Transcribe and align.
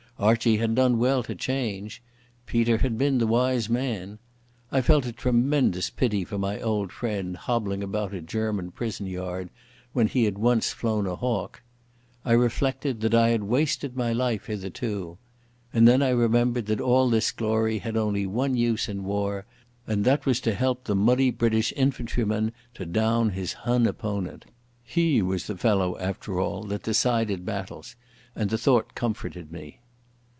Archie 0.19 0.57
had 0.57 0.75
done 0.75 0.99
well 0.99 1.23
to 1.23 1.33
change. 1.33 1.99
Peter 2.45 2.77
had 2.77 2.95
been 2.95 3.17
the 3.17 3.25
wise 3.25 3.67
man. 3.69 4.19
I 4.71 4.81
felt 4.81 5.07
a 5.07 5.11
tremendous 5.11 5.89
pity 5.89 6.23
for 6.25 6.37
my 6.37 6.61
old 6.61 6.91
friend 6.91 7.35
hobbling 7.35 7.81
about 7.81 8.13
a 8.13 8.21
German 8.21 8.69
prison 8.69 9.07
yard, 9.07 9.49
when 9.93 10.05
he 10.07 10.25
had 10.25 10.37
once 10.37 10.69
flown 10.73 11.07
a 11.07 11.15
hawk. 11.15 11.63
I 12.23 12.33
reflected 12.33 13.01
that 13.01 13.15
I 13.15 13.29
had 13.29 13.45
wasted 13.45 13.95
my 13.97 14.13
life 14.13 14.45
hitherto. 14.45 15.17
And 15.73 15.87
then 15.87 16.03
I 16.03 16.09
remembered 16.09 16.67
that 16.67 16.79
all 16.79 17.09
this 17.09 17.31
glory 17.31 17.79
had 17.79 17.97
only 17.97 18.27
one 18.27 18.55
use 18.55 18.87
in 18.87 19.03
war 19.03 19.47
and 19.87 20.05
that 20.05 20.27
was 20.27 20.39
to 20.41 20.53
help 20.53 20.83
the 20.83 20.95
muddy 20.95 21.31
British 21.31 21.73
infantryman 21.75 22.51
to 22.75 22.85
down 22.85 23.31
his 23.31 23.53
Hun 23.53 23.87
opponent. 23.87 24.45
He 24.83 25.23
was 25.23 25.47
the 25.47 25.57
fellow, 25.57 25.97
after 25.97 26.39
all, 26.39 26.61
that 26.65 26.83
decided 26.83 27.43
battles, 27.43 27.95
and 28.35 28.51
the 28.51 28.59
thought 28.59 28.93
comforted 28.93 29.51
me. 29.51 29.79